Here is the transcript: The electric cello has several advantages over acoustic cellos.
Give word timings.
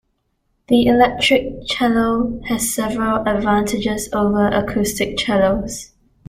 The 0.67 0.87
electric 0.87 1.67
cello 1.67 2.41
has 2.47 2.73
several 2.73 3.23
advantages 3.23 4.09
over 4.11 4.47
acoustic 4.47 5.15
cellos. 5.19 5.91